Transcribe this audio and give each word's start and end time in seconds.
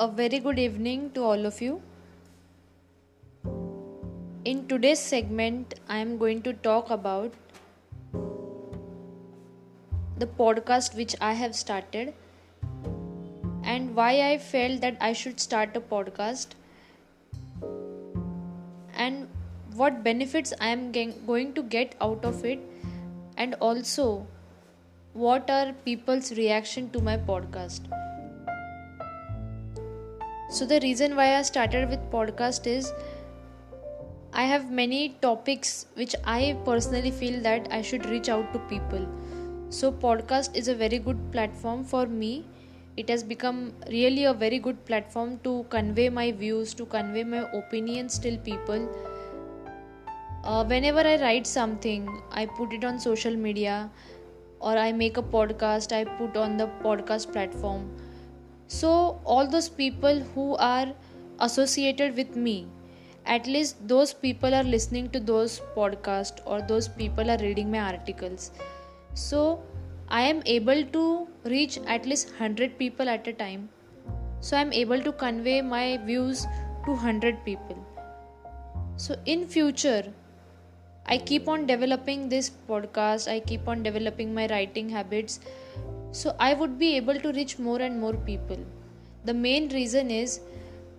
A 0.00 0.06
very 0.06 0.38
good 0.38 0.60
evening 0.60 1.10
to 1.14 1.24
all 1.24 1.44
of 1.44 1.60
you. 1.60 1.82
In 4.44 4.68
today's 4.68 5.00
segment, 5.00 5.74
I 5.88 5.98
am 5.98 6.18
going 6.18 6.42
to 6.42 6.52
talk 6.52 6.90
about 6.90 7.32
the 10.16 10.28
podcast 10.28 10.94
which 10.94 11.16
I 11.20 11.32
have 11.32 11.56
started 11.56 12.14
and 13.64 13.96
why 13.96 14.30
I 14.30 14.38
felt 14.38 14.80
that 14.82 14.96
I 15.00 15.12
should 15.12 15.40
start 15.40 15.76
a 15.76 15.80
podcast 15.80 16.54
and 18.94 19.26
what 19.74 20.04
benefits 20.04 20.52
I 20.60 20.68
am 20.68 20.92
going 20.92 21.54
to 21.54 21.62
get 21.64 21.96
out 22.00 22.24
of 22.24 22.44
it 22.44 22.60
and 23.36 23.54
also 23.54 24.28
what 25.12 25.50
are 25.50 25.72
people's 25.84 26.30
reaction 26.30 26.88
to 26.90 27.02
my 27.02 27.16
podcast 27.16 27.92
so 30.48 30.64
the 30.64 30.80
reason 30.80 31.14
why 31.16 31.36
i 31.36 31.42
started 31.42 31.88
with 31.90 32.04
podcast 32.10 32.66
is 32.66 32.92
i 34.32 34.44
have 34.50 34.70
many 34.70 35.00
topics 35.24 35.86
which 35.94 36.14
i 36.24 36.56
personally 36.64 37.10
feel 37.10 37.40
that 37.48 37.68
i 37.70 37.80
should 37.82 38.06
reach 38.06 38.28
out 38.28 38.52
to 38.52 38.58
people. 38.70 39.06
So 39.70 39.92
podcast 39.92 40.56
is 40.56 40.68
a 40.68 40.74
very 40.74 40.98
good 40.98 41.18
platform 41.30 41.84
for 41.84 42.06
me. 42.06 42.46
It 42.96 43.10
has 43.10 43.22
become 43.22 43.74
really 43.88 44.24
a 44.24 44.32
very 44.32 44.58
good 44.58 44.82
platform 44.86 45.38
to 45.44 45.66
convey 45.68 46.08
my 46.08 46.32
views 46.32 46.72
to 46.74 46.86
convey 46.86 47.24
my 47.24 47.40
opinions 47.52 48.18
till 48.18 48.38
people. 48.38 48.88
Uh, 50.44 50.64
whenever 50.64 51.00
i 51.00 51.16
write 51.20 51.46
something 51.46 52.08
i 52.30 52.46
put 52.46 52.72
it 52.72 52.84
on 52.84 52.98
social 52.98 53.36
media 53.36 53.90
or 54.60 54.76
I 54.76 54.92
make 54.92 55.16
a 55.16 55.22
podcast, 55.22 55.92
I 55.92 56.04
put 56.04 56.36
on 56.36 56.56
the 56.56 56.66
podcast 56.82 57.32
platform. 57.32 57.90
So, 58.68 59.18
all 59.24 59.46
those 59.46 59.68
people 59.70 60.20
who 60.34 60.54
are 60.56 60.88
associated 61.40 62.16
with 62.16 62.36
me, 62.36 62.66
at 63.24 63.46
least 63.46 63.76
those 63.88 64.12
people 64.12 64.54
are 64.54 64.62
listening 64.62 65.08
to 65.10 65.20
those 65.20 65.62
podcasts 65.74 66.40
or 66.44 66.60
those 66.60 66.86
people 66.86 67.30
are 67.30 67.38
reading 67.38 67.70
my 67.70 67.80
articles. 67.80 68.50
So, 69.14 69.62
I 70.08 70.22
am 70.22 70.42
able 70.44 70.84
to 70.84 71.28
reach 71.44 71.78
at 71.86 72.04
least 72.04 72.28
100 72.28 72.78
people 72.78 73.08
at 73.08 73.26
a 73.26 73.32
time. 73.32 73.70
So, 74.40 74.58
I 74.58 74.60
am 74.60 74.72
able 74.74 75.00
to 75.02 75.12
convey 75.12 75.62
my 75.62 75.98
views 76.04 76.46
to 76.84 76.90
100 76.90 77.42
people. 77.46 77.84
So, 78.96 79.16
in 79.24 79.46
future, 79.46 80.12
I 81.06 81.16
keep 81.16 81.48
on 81.48 81.64
developing 81.64 82.28
this 82.28 82.50
podcast, 82.68 83.32
I 83.32 83.40
keep 83.40 83.66
on 83.66 83.82
developing 83.82 84.34
my 84.34 84.46
writing 84.48 84.90
habits, 84.90 85.40
so 86.12 86.34
I 86.38 86.54
would 86.54 86.78
be 86.78 86.96
able 86.96 87.20
to 87.20 87.32
reach 87.32 87.58
more 87.58 87.80
and 87.80 88.00
more 88.00 88.14
people. 88.14 88.58
The 89.24 89.34
main 89.34 89.68
reason 89.68 90.10
is 90.10 90.40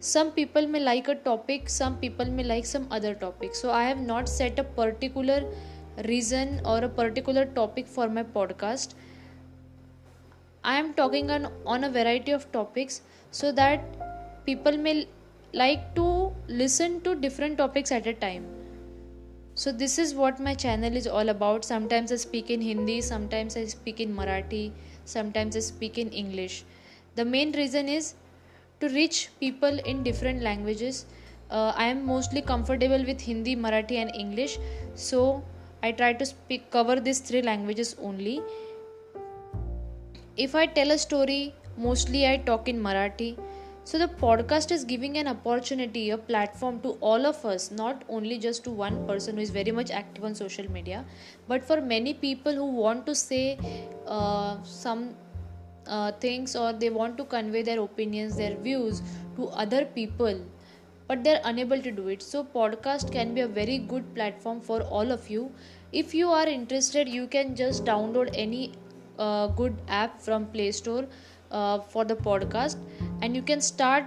some 0.00 0.32
people 0.32 0.66
may 0.66 0.80
like 0.80 1.08
a 1.08 1.14
topic, 1.14 1.68
some 1.68 1.96
people 1.98 2.26
may 2.26 2.42
like 2.44 2.66
some 2.66 2.86
other 2.90 3.14
topic. 3.14 3.54
So 3.54 3.70
I 3.70 3.84
have 3.84 4.00
not 4.00 4.28
set 4.28 4.58
a 4.58 4.64
particular 4.64 5.44
reason 6.04 6.60
or 6.64 6.78
a 6.78 6.88
particular 6.88 7.46
topic 7.46 7.86
for 7.86 8.08
my 8.08 8.22
podcast. 8.22 8.94
I 10.64 10.78
am 10.78 10.94
talking 10.94 11.30
on, 11.30 11.52
on 11.64 11.84
a 11.84 11.90
variety 11.90 12.32
of 12.32 12.50
topics 12.52 13.02
so 13.30 13.52
that 13.52 13.80
people 14.44 14.76
may 14.76 15.08
like 15.52 15.94
to 15.94 16.32
listen 16.48 17.00
to 17.02 17.14
different 17.14 17.58
topics 17.58 17.92
at 17.92 18.06
a 18.06 18.12
time 18.12 18.55
so 19.60 19.72
this 19.72 19.98
is 19.98 20.14
what 20.14 20.38
my 20.38 20.52
channel 20.52 20.94
is 20.94 21.06
all 21.06 21.30
about. 21.30 21.64
Sometimes 21.64 22.12
i 22.12 22.16
speak 22.16 22.50
in 22.50 22.60
hindi 22.60 22.96
sometimes 23.00 23.56
i 23.56 23.64
speak 23.74 24.00
in 24.04 24.14
marathi 24.16 24.64
sometimes 25.12 25.56
i 25.56 25.62
speak 25.68 25.96
in 26.02 26.10
english. 26.22 26.64
The 27.14 27.24
main 27.24 27.52
reason 27.52 27.88
is 27.88 28.14
to 28.80 28.90
reach 28.90 29.30
people 29.40 29.80
in 29.92 30.02
different 30.02 30.42
languages. 30.42 31.06
Uh, 31.50 31.72
i 31.74 31.86
am 31.86 32.04
mostly 32.04 32.42
comfortable 32.52 33.08
with 33.10 33.26
hindi 33.30 33.56
marathi 33.56 34.00
and 34.02 34.14
english. 34.24 34.58
So 34.94 35.42
i 35.82 35.92
try 36.02 36.12
to 36.12 36.26
speak 36.34 36.70
cover 36.70 37.00
these 37.00 37.20
three 37.30 37.42
languages 37.50 37.96
only. 38.10 38.40
If 40.36 40.54
i 40.54 40.66
tell 40.66 40.90
a 40.90 40.98
story 40.98 41.54
mostly 41.78 42.26
i 42.26 42.36
talk 42.50 42.68
in 42.68 42.82
marathi 42.88 43.34
so, 43.86 43.98
the 43.98 44.08
podcast 44.08 44.72
is 44.72 44.82
giving 44.82 45.16
an 45.16 45.28
opportunity, 45.28 46.10
a 46.10 46.18
platform 46.18 46.80
to 46.80 46.94
all 47.10 47.24
of 47.24 47.44
us, 47.44 47.70
not 47.70 48.02
only 48.08 48.36
just 48.36 48.64
to 48.64 48.70
one 48.72 49.06
person 49.06 49.36
who 49.36 49.42
is 49.42 49.50
very 49.50 49.70
much 49.70 49.92
active 49.92 50.24
on 50.24 50.34
social 50.34 50.68
media, 50.72 51.04
but 51.46 51.64
for 51.64 51.80
many 51.80 52.12
people 52.12 52.52
who 52.52 52.66
want 52.66 53.06
to 53.06 53.14
say 53.14 53.56
uh, 54.08 54.56
some 54.64 55.14
uh, 55.86 56.10
things 56.10 56.56
or 56.56 56.72
they 56.72 56.90
want 56.90 57.16
to 57.18 57.24
convey 57.26 57.62
their 57.62 57.78
opinions, 57.78 58.36
their 58.36 58.56
views 58.56 59.02
to 59.36 59.46
other 59.50 59.84
people, 59.84 60.40
but 61.06 61.22
they're 61.22 61.40
unable 61.44 61.80
to 61.80 61.92
do 61.92 62.08
it. 62.08 62.22
So, 62.22 62.42
podcast 62.42 63.12
can 63.12 63.34
be 63.34 63.42
a 63.42 63.46
very 63.46 63.78
good 63.78 64.12
platform 64.16 64.60
for 64.60 64.82
all 64.82 65.12
of 65.12 65.30
you. 65.30 65.52
If 65.92 66.12
you 66.12 66.30
are 66.30 66.48
interested, 66.48 67.08
you 67.08 67.28
can 67.28 67.54
just 67.54 67.84
download 67.84 68.30
any 68.34 68.72
uh, 69.16 69.46
good 69.46 69.80
app 69.86 70.20
from 70.20 70.46
Play 70.46 70.72
Store 70.72 71.06
uh, 71.50 71.80
for 71.80 72.04
the 72.04 72.16
podcast 72.16 72.76
and 73.22 73.34
you 73.34 73.42
can 73.42 73.60
start 73.60 74.04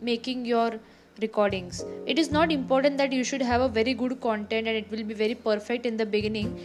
making 0.00 0.44
your 0.44 0.78
recordings. 1.20 1.84
It 2.06 2.18
is 2.18 2.30
not 2.30 2.52
important 2.52 2.98
that 2.98 3.12
you 3.12 3.24
should 3.24 3.42
have 3.42 3.60
a 3.60 3.68
very 3.68 3.94
good 3.94 4.20
content 4.20 4.68
and 4.68 4.76
it 4.76 4.90
will 4.90 5.04
be 5.04 5.14
very 5.14 5.34
perfect 5.34 5.86
in 5.86 5.96
the 5.96 6.06
beginning. 6.06 6.58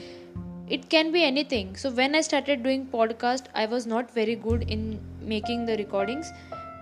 It 0.70 0.90
can 0.90 1.12
be 1.12 1.24
anything. 1.24 1.76
So 1.76 1.90
when 1.90 2.16
i 2.16 2.22
started 2.22 2.64
doing 2.64 2.86
podcast 2.88 3.46
i 3.54 3.66
was 3.66 3.86
not 3.86 4.14
very 4.14 4.36
good 4.36 4.70
in 4.70 5.00
making 5.22 5.66
the 5.66 5.78
recordings. 5.78 6.32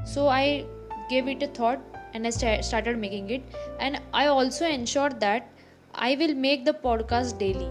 So 0.06 0.28
i 0.28 0.66
gave 1.10 1.28
it 1.28 1.44
a 1.44 1.48
thought 1.48 1.80
and 2.14 2.26
i 2.26 2.30
st- 2.30 2.66
started 2.66 2.98
making 2.98 3.30
it. 3.30 3.44
And 3.80 4.02
i 4.14 4.28
also 4.28 4.66
ensured 4.66 5.20
that 5.20 5.50
i 5.96 6.16
will 6.16 6.34
make 6.34 6.66
the 6.66 6.74
podcast 6.74 7.38
daily. 7.38 7.70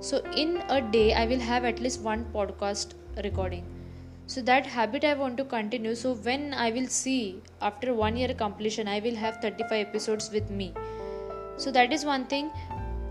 So 0.00 0.22
in 0.36 0.62
a 0.68 0.80
day 0.80 1.14
i 1.14 1.26
will 1.26 1.40
have 1.40 1.64
at 1.64 1.80
least 1.80 2.00
one 2.02 2.26
podcast 2.34 2.94
recording 3.22 3.73
so 4.26 4.40
that 4.40 4.64
habit 4.64 5.04
i 5.04 5.12
want 5.14 5.36
to 5.36 5.44
continue. 5.44 5.94
So 5.94 6.14
when 6.14 6.54
i 6.54 6.70
will 6.70 6.86
see 6.86 7.42
after 7.60 7.92
one 7.94 8.16
year 8.16 8.32
completion 8.32 8.88
i 8.88 9.00
will 9.00 9.14
have 9.14 9.36
35 9.42 9.72
episodes 9.72 10.30
with 10.30 10.50
me. 10.50 10.72
So 11.56 11.70
that 11.70 11.92
is 11.92 12.04
one 12.04 12.24
thing. 12.26 12.50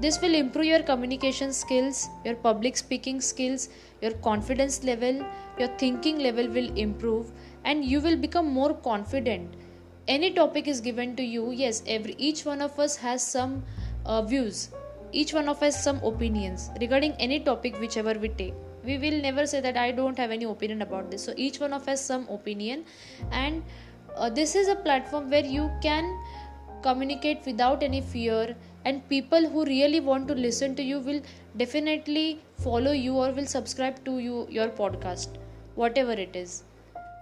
This 0.01 0.19
will 0.22 0.34
improve 0.35 0.66
your 0.66 0.81
communication 0.81 1.53
skills 1.53 2.09
your 2.25 2.35
public 2.35 2.75
speaking 2.78 3.22
skills 3.22 3.69
your 4.01 4.12
confidence 4.29 4.84
level 4.84 5.24
your 5.59 5.69
thinking 5.84 6.18
level 6.18 6.47
will 6.47 6.75
improve 6.78 7.31
and 7.63 7.85
you 7.85 8.01
will 8.01 8.18
become 8.18 8.47
more 8.47 8.74
confident. 8.74 9.53
Any 10.07 10.31
topic 10.31 10.68
is 10.68 10.81
given 10.81 11.16
to 11.18 11.24
you 11.24 11.51
yes 11.51 11.84
every 11.85 12.16
each 12.18 12.44
one 12.44 12.62
of 12.62 12.80
us 12.80 12.95
has 12.97 13.25
some 13.25 13.63
uh, 14.06 14.24
views. 14.24 14.69
Each 15.12 15.31
one 15.31 15.47
of 15.47 15.62
us 15.62 15.84
some 15.84 16.03
opinions 16.03 16.72
regarding 16.81 17.13
any 17.13 17.40
topic 17.40 17.80
whichever 17.80 18.13
we 18.13 18.30
take 18.30 18.56
we 18.83 18.97
will 18.97 19.21
never 19.21 19.45
say 19.45 19.61
that 19.61 19.77
i 19.77 19.91
don't 19.91 20.17
have 20.17 20.31
any 20.31 20.45
opinion 20.45 20.81
about 20.81 21.09
this. 21.11 21.23
So 21.23 21.33
each 21.38 21.59
one 21.59 21.73
of 21.73 21.88
us 21.88 22.03
some 22.05 22.27
opinion. 22.29 22.85
And 23.31 23.63
uh, 24.16 24.29
this 24.29 24.55
is 24.55 24.67
a 24.67 24.75
platform 24.75 25.29
where 25.29 25.45
you 25.45 25.71
can 25.81 26.19
communicate 26.81 27.45
without 27.45 27.83
any 27.83 28.01
fear. 28.01 28.55
And 28.85 29.07
people 29.07 29.47
who 29.49 29.63
really 29.66 29.99
want 30.01 30.27
to 30.27 30.35
listen 30.35 30.75
to 30.75 30.83
you 30.83 30.99
will 30.99 31.21
definitely 31.57 32.41
follow 32.57 32.91
you 32.91 33.16
or 33.16 33.31
will 33.31 33.45
subscribe 33.45 34.03
to 34.05 34.19
you 34.19 34.47
your 34.49 34.67
podcast 34.67 35.38
whatever 35.75 36.11
it 36.11 36.35
is 36.35 36.63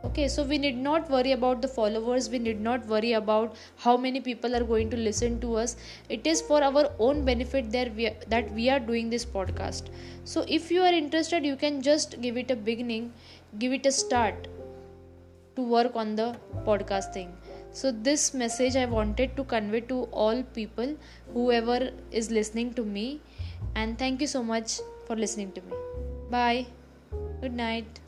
okay 0.03 0.27
so 0.27 0.43
we 0.43 0.57
need 0.57 0.77
not 0.77 1.09
worry 1.09 1.31
about 1.31 1.61
the 1.61 1.67
followers. 1.67 2.29
We 2.29 2.39
need 2.39 2.59
not 2.59 2.85
worry 2.87 3.13
about 3.13 3.55
how 3.77 3.97
many 3.97 4.19
people 4.19 4.55
are 4.55 4.63
going 4.63 4.89
to 4.89 4.97
listen 4.97 5.39
to 5.41 5.55
us. 5.55 5.75
It 6.09 6.25
is 6.25 6.41
for 6.41 6.63
our 6.63 6.91
own 6.99 7.23
benefit 7.25 7.71
there 7.71 7.91
that 8.27 8.51
we 8.53 8.69
are 8.69 8.79
doing 8.79 9.09
this 9.09 9.25
podcast. 9.25 9.89
So 10.23 10.45
if 10.47 10.71
you 10.71 10.81
are 10.81 10.93
interested 10.93 11.45
you 11.45 11.55
can 11.55 11.81
just 11.81 12.19
give 12.21 12.37
it 12.37 12.51
a 12.51 12.55
beginning 12.55 13.13
give 13.59 13.73
it 13.73 13.85
a 13.85 13.91
start 13.91 14.47
to 15.55 15.61
work 15.61 15.95
on 15.95 16.15
the 16.15 16.35
podcast 16.65 17.13
thing. 17.13 17.33
So 17.71 17.91
this 17.91 18.33
message 18.33 18.75
i 18.75 18.85
wanted 18.85 19.35
to 19.37 19.43
convey 19.43 19.81
to 19.81 20.03
all 20.11 20.43
people 20.43 20.95
whoever 21.33 21.91
is 22.11 22.31
listening 22.31 22.73
to 22.75 22.83
me. 22.83 23.21
And 23.75 23.97
thank 23.97 24.21
you 24.21 24.27
so 24.27 24.43
much 24.43 24.79
for 25.07 25.15
listening 25.15 25.51
to 25.53 25.61
me. 25.61 25.75
Bye. 26.29 26.67
Good 27.41 27.53
night 27.53 27.99